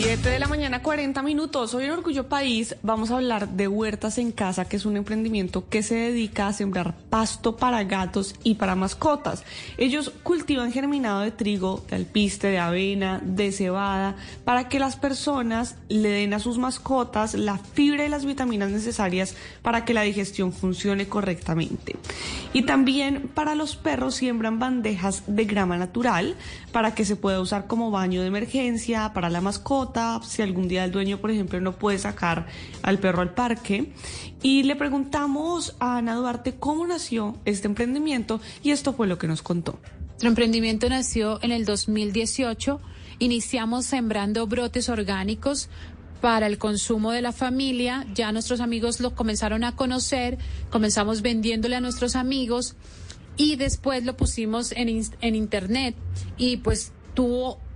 7 0.00 0.30
de 0.30 0.38
la 0.38 0.46
mañana, 0.46 0.80
40 0.80 1.22
minutos. 1.22 1.74
Hoy 1.74 1.86
en 1.86 1.90
Orgullo 1.90 2.28
País 2.28 2.76
vamos 2.84 3.10
a 3.10 3.16
hablar 3.16 3.48
de 3.48 3.66
Huertas 3.66 4.18
en 4.18 4.30
Casa, 4.30 4.64
que 4.66 4.76
es 4.76 4.86
un 4.86 4.96
emprendimiento 4.96 5.68
que 5.68 5.82
se 5.82 5.96
dedica 5.96 6.46
a 6.46 6.52
sembrar 6.52 6.94
pasto 7.10 7.56
para 7.56 7.82
gatos 7.82 8.36
y 8.44 8.54
para 8.54 8.76
mascotas. 8.76 9.42
Ellos 9.76 10.12
cultivan 10.22 10.70
germinado 10.70 11.22
de 11.22 11.32
trigo, 11.32 11.84
de 11.90 11.96
alpiste, 11.96 12.46
de 12.46 12.60
avena, 12.60 13.20
de 13.24 13.50
cebada, 13.50 14.14
para 14.44 14.68
que 14.68 14.78
las 14.78 14.94
personas 14.94 15.74
le 15.88 16.10
den 16.10 16.32
a 16.32 16.38
sus 16.38 16.58
mascotas 16.58 17.34
la 17.34 17.58
fibra 17.58 18.06
y 18.06 18.08
las 18.08 18.24
vitaminas 18.24 18.70
necesarias 18.70 19.34
para 19.62 19.84
que 19.84 19.94
la 19.94 20.02
digestión 20.02 20.52
funcione 20.52 21.08
correctamente. 21.08 21.96
Y 22.52 22.62
también 22.62 23.28
para 23.34 23.56
los 23.56 23.74
perros 23.74 24.14
siembran 24.14 24.60
bandejas 24.60 25.24
de 25.26 25.44
grama 25.44 25.76
natural 25.76 26.36
para 26.70 26.94
que 26.94 27.04
se 27.04 27.16
pueda 27.16 27.40
usar 27.40 27.66
como 27.66 27.90
baño 27.90 28.20
de 28.20 28.28
emergencia 28.28 29.12
para 29.12 29.28
la 29.28 29.40
mascota 29.40 29.87
si 30.24 30.42
algún 30.42 30.68
día 30.68 30.84
el 30.84 30.92
dueño, 30.92 31.18
por 31.18 31.30
ejemplo, 31.30 31.60
no 31.60 31.78
puede 31.78 31.98
sacar 31.98 32.46
al 32.82 32.98
perro 32.98 33.22
al 33.22 33.34
parque. 33.34 33.92
Y 34.42 34.62
le 34.62 34.76
preguntamos 34.76 35.76
a 35.80 35.98
Ana 35.98 36.14
Duarte 36.14 36.54
cómo 36.54 36.86
nació 36.86 37.36
este 37.44 37.66
emprendimiento 37.66 38.40
y 38.62 38.70
esto 38.70 38.92
fue 38.92 39.06
lo 39.06 39.18
que 39.18 39.26
nos 39.26 39.42
contó. 39.42 39.78
Nuestro 40.08 40.28
emprendimiento 40.28 40.88
nació 40.88 41.38
en 41.42 41.52
el 41.52 41.64
2018. 41.64 42.80
Iniciamos 43.20 43.86
sembrando 43.86 44.46
brotes 44.46 44.88
orgánicos 44.88 45.68
para 46.20 46.46
el 46.46 46.58
consumo 46.58 47.12
de 47.12 47.22
la 47.22 47.32
familia. 47.32 48.06
Ya 48.14 48.32
nuestros 48.32 48.60
amigos 48.60 49.00
lo 49.00 49.14
comenzaron 49.14 49.64
a 49.64 49.76
conocer, 49.76 50.38
comenzamos 50.70 51.22
vendiéndole 51.22 51.76
a 51.76 51.80
nuestros 51.80 52.16
amigos 52.16 52.76
y 53.36 53.56
después 53.56 54.04
lo 54.04 54.16
pusimos 54.16 54.72
en, 54.72 55.02
en 55.20 55.34
internet 55.34 55.94
y 56.36 56.58
pues 56.58 56.92
tuvo 57.14 57.58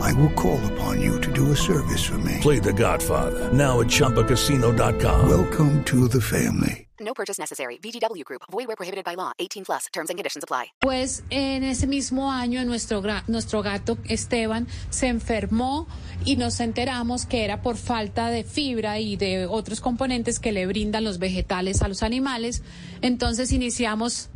I 0.00 0.12
will 0.12 0.30
call 0.34 0.60
upon 0.72 1.00
you 1.00 1.20
to 1.20 1.32
do 1.32 1.52
a 1.52 1.56
service 1.56 2.04
for 2.04 2.18
me. 2.18 2.38
Play 2.40 2.58
The 2.58 2.72
Godfather 2.72 3.52
now 3.52 3.80
at 3.80 3.88
ChumbaCasino.com. 3.88 5.28
Welcome 5.28 5.82
to 5.84 6.08
the 6.08 6.20
family. 6.20 6.88
No 7.04 7.14
purchase 7.14 7.38
necessary. 7.38 7.78
VGW 7.78 8.24
Group. 8.24 8.42
Void 8.50 8.68
where 8.68 8.76
prohibited 8.76 9.04
by 9.04 9.14
law. 9.16 9.32
18 9.38 9.64
plus. 9.64 9.86
Terms 9.92 10.10
and 10.10 10.18
conditions 10.18 10.44
apply. 10.44 10.72
Pues 10.80 11.24
en 11.30 11.64
ese 11.64 11.86
mismo 11.86 12.30
año 12.30 12.64
nuestro, 12.64 13.02
nuestro 13.26 13.62
gato 13.62 13.98
Esteban 14.04 14.66
se 14.90 15.08
enfermó 15.08 15.86
y 16.24 16.36
nos 16.36 16.60
enteramos 16.60 17.26
que 17.26 17.44
era 17.44 17.60
por 17.62 17.76
falta 17.76 18.28
de 18.28 18.44
fibra 18.44 18.98
y 19.00 19.16
de 19.16 19.46
otros 19.46 19.80
componentes 19.80 20.38
que 20.38 20.52
le 20.52 20.66
brindan 20.66 21.04
los 21.04 21.18
vegetales 21.18 21.82
a 21.82 21.88
los 21.88 22.02
animales. 22.02 22.62
Entonces 23.00 23.52
iniciamos 23.52 24.30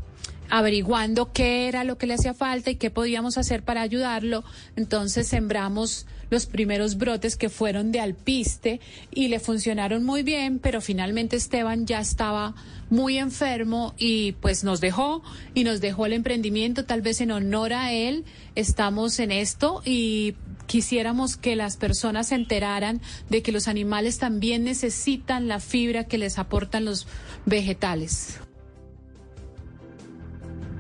averiguando 0.51 1.33
qué 1.33 1.69
era 1.69 1.85
lo 1.85 1.99
que 1.99 2.07
le 2.07 2.15
hacía 2.15 2.35
falta 2.35 2.71
y 2.71 2.77
qué 2.77 2.91
podíamos 2.91 3.39
hacer 3.39 3.63
para 3.63 3.83
ayudarlo. 3.83 4.45
Entonces 4.77 5.27
sembramos 5.29 6.07
los 6.31 6.47
primeros 6.47 6.97
brotes 6.97 7.37
que 7.37 7.49
fueron 7.49 7.93
de 7.93 8.01
alpiste 8.01 8.81
y 9.13 9.29
le 9.29 9.41
funcionaron 9.41 10.05
muy 10.05 10.23
bien, 10.23 10.59
pero 10.59 10.81
finalmente 10.81 11.37
Esteban 11.37 11.87
ya 11.87 12.01
estaba 12.01 12.55
muy 12.91 13.19
enfermo 13.19 13.95
y 13.99 14.33
pues 14.33 14.65
nos 14.65 14.81
dejó 14.81 15.23
y 15.55 15.65
nos 15.65 15.81
dejó 15.81 16.07
el 16.07 16.13
emprendimiento, 16.13 16.85
tal 16.85 17.03
vez 17.03 17.21
en 17.21 17.31
honor 17.31 17.73
a 17.73 17.93
él. 17.93 18.25
Estamos 18.55 19.19
en 19.19 19.33
esto 19.33 19.83
y 19.85 20.35
quisiéramos 20.67 21.37
que 21.37 21.57
las 21.57 21.77
personas 21.77 22.29
se 22.29 22.35
enteraran 22.35 23.01
de 23.29 23.43
que 23.43 23.53
los 23.53 23.69
animales 23.69 24.19
también 24.19 24.65
necesitan 24.65 25.49
la 25.49 25.61
fibra 25.61 26.05
que 26.05 26.19
les 26.19 26.39
aportan 26.39 26.85
los 26.85 27.07
vegetales. 27.45 28.41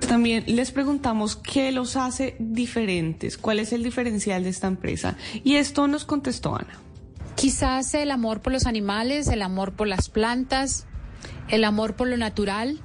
También 0.06 0.44
les 0.46 0.70
preguntamos 0.70 1.36
qué 1.36 1.72
los 1.72 1.96
hace 1.96 2.36
diferentes, 2.38 3.36
cuál 3.36 3.58
es 3.58 3.72
el 3.72 3.82
diferencial 3.82 4.44
de 4.44 4.50
esta 4.50 4.68
empresa. 4.68 5.16
Y 5.42 5.56
esto 5.56 5.88
nos 5.88 6.04
contestó 6.04 6.54
Ana. 6.54 6.78
Quizás 7.34 7.92
el 7.94 8.10
amor 8.10 8.40
por 8.40 8.52
los 8.52 8.66
animales, 8.66 9.26
el 9.28 9.42
amor 9.42 9.72
por 9.72 9.88
las 9.88 10.08
plantas, 10.08 10.86
el 11.48 11.64
amor 11.64 11.96
por 11.96 12.08
lo 12.08 12.16
natural. 12.16 12.80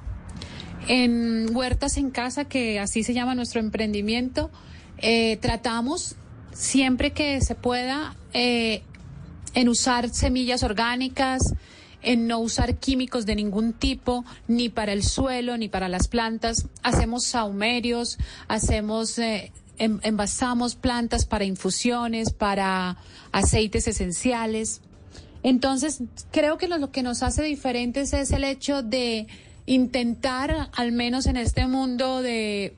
En 0.88 1.54
Huertas 1.54 1.96
en 1.96 2.10
Casa, 2.10 2.44
que 2.44 2.80
así 2.80 3.04
se 3.04 3.14
llama 3.14 3.36
nuestro 3.36 3.60
emprendimiento, 3.60 4.50
eh, 4.98 5.36
tratamos 5.36 6.16
siempre 6.52 7.12
que 7.12 7.40
se 7.40 7.54
pueda 7.54 8.16
eh, 8.32 8.82
en 9.54 9.68
usar 9.68 10.10
semillas 10.10 10.64
orgánicas, 10.64 11.54
en 12.02 12.26
no 12.26 12.38
usar 12.38 12.76
químicos 12.76 13.26
de 13.26 13.36
ningún 13.36 13.72
tipo, 13.72 14.24
ni 14.48 14.68
para 14.68 14.92
el 14.92 15.02
suelo, 15.02 15.56
ni 15.56 15.68
para 15.68 15.88
las 15.88 16.08
plantas. 16.08 16.66
Hacemos 16.82 17.24
saumerios, 17.24 18.18
hacemos... 18.48 19.18
Eh, 19.18 19.52
envasamos 19.78 20.76
plantas 20.76 21.26
para 21.26 21.44
infusiones, 21.44 22.32
para 22.32 22.98
aceites 23.32 23.88
esenciales. 23.88 24.80
Entonces, 25.42 26.02
creo 26.30 26.56
que 26.56 26.68
lo, 26.68 26.92
que 26.92 27.02
nos 27.02 27.22
hace 27.22 27.42
diferentes 27.42 28.12
es 28.12 28.30
el 28.30 28.44
hecho 28.44 28.82
de 28.82 29.26
intentar, 29.66 30.70
al 30.72 30.92
menos 30.92 31.26
en 31.26 31.36
este 31.36 31.66
mundo 31.66 32.22
de 32.22 32.76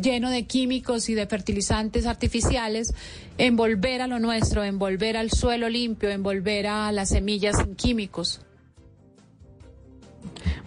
lleno 0.00 0.30
de 0.30 0.46
químicos 0.46 1.08
y 1.08 1.14
de 1.14 1.26
fertilizantes 1.26 2.06
artificiales, 2.06 2.94
envolver 3.38 4.02
a 4.02 4.06
lo 4.06 4.18
nuestro, 4.18 4.64
envolver 4.64 5.16
al 5.16 5.30
suelo 5.30 5.68
limpio, 5.68 6.10
envolver 6.10 6.66
a 6.66 6.92
las 6.92 7.10
semillas 7.10 7.56
sin 7.58 7.74
químicos. 7.74 8.40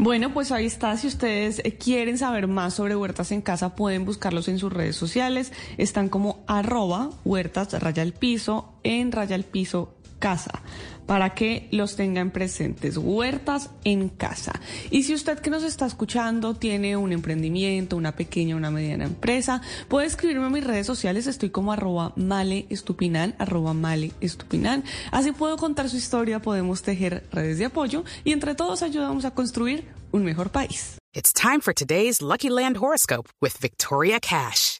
Bueno, 0.01 0.33
pues 0.33 0.53
ahí 0.53 0.65
está. 0.65 0.95
Si 0.95 1.07
ustedes 1.07 1.59
eh, 1.59 1.75
quieren 1.75 2.17
saber 2.17 2.47
más 2.47 2.73
sobre 2.73 2.95
Huertas 2.95 3.33
en 3.33 3.41
Casa, 3.41 3.75
pueden 3.75 4.05
buscarlos 4.05 4.47
en 4.47 4.57
sus 4.57 4.71
redes 4.71 4.95
sociales. 4.95 5.51
Están 5.77 6.07
como 6.07 6.41
arroba 6.47 7.09
huertas 7.25 7.73
raya 7.81 8.05
piso 8.17 8.79
en 8.83 9.11
raya 9.11 9.35
al 9.35 9.43
piso 9.43 9.98
casa 10.19 10.61
para 11.09 11.33
que 11.33 11.67
los 11.71 11.95
tengan 11.95 12.29
presentes. 12.29 12.95
Huertas 12.97 13.71
en 13.83 14.09
casa. 14.09 14.53
Y 14.91 15.01
si 15.01 15.15
usted 15.15 15.39
que 15.39 15.49
nos 15.49 15.63
está 15.63 15.87
escuchando 15.87 16.53
tiene 16.53 16.97
un 16.97 17.11
emprendimiento, 17.11 17.97
una 17.97 18.15
pequeña, 18.15 18.55
una 18.55 18.69
mediana 18.69 19.05
empresa, 19.05 19.63
puede 19.87 20.05
escribirme 20.05 20.45
a 20.45 20.49
mis 20.51 20.63
redes 20.63 20.85
sociales. 20.85 21.25
Estoy 21.25 21.49
como 21.49 21.73
arroba 21.73 22.13
male 22.15 22.67
estupinan, 22.69 23.33
arroba 23.39 23.73
male 23.73 24.11
estupinan. 24.21 24.83
Así 25.09 25.31
puedo 25.31 25.57
contar 25.57 25.89
su 25.89 25.97
historia, 25.97 26.43
podemos 26.43 26.83
tejer 26.83 27.25
redes 27.31 27.57
de 27.57 27.65
apoyo 27.65 28.03
y 28.23 28.31
entre 28.31 28.53
todos 28.53 28.83
ayudamos 28.83 29.25
a 29.25 29.31
construir 29.31 29.87
un 30.11 30.23
mejor 30.23 30.51
país. 30.51 30.99
It's 31.15 31.33
time 31.33 31.61
for 31.61 31.73
today's 31.73 32.21
Lucky 32.21 32.51
Land 32.51 32.77
horoscope 32.77 33.29
with 33.41 33.57
Victoria 33.59 34.19
Cash. 34.19 34.79